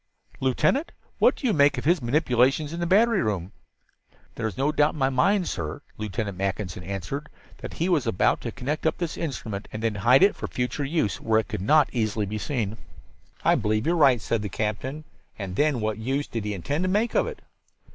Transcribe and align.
"Lieutenant, 0.39 0.93
what 1.19 1.35
do 1.35 1.45
you 1.45 1.53
make 1.53 1.77
of 1.77 1.85
his 1.85 2.01
manipulations 2.01 2.73
in 2.73 2.79
the 2.79 2.87
battery 2.87 3.21
room?" 3.21 3.51
"There 4.33 4.47
is 4.47 4.57
no 4.57 4.71
doubt 4.71 4.93
in 4.93 4.97
my 4.97 5.11
mind, 5.11 5.47
sir," 5.47 5.83
Lieutenant 5.95 6.39
Mackinson 6.39 6.81
answered, 6.81 7.29
"that 7.59 7.73
he 7.75 7.87
was 7.87 8.07
about 8.07 8.41
to 8.41 8.51
connect 8.51 8.87
up 8.87 8.97
this 8.97 9.15
instrument 9.15 9.67
and 9.71 9.83
then 9.83 9.93
hide 9.93 10.23
it 10.23 10.35
for 10.35 10.47
future 10.47 10.83
use 10.83 11.21
where 11.21 11.39
it 11.39 11.47
could 11.49 11.61
not 11.61 11.87
easily 11.93 12.25
be 12.25 12.39
seen." 12.39 12.77
"I 13.45 13.53
believe 13.53 13.85
you 13.85 13.93
are 13.93 13.95
right," 13.95 14.19
said 14.19 14.41
the 14.41 14.49
captain. 14.49 15.03
"And 15.37 15.55
then 15.55 15.81
what 15.81 15.99
use 15.99 16.25
did 16.25 16.45
he 16.45 16.55
intend 16.55 16.83
to 16.83 16.87
make 16.87 17.13
of 17.13 17.27
it?" 17.27 17.43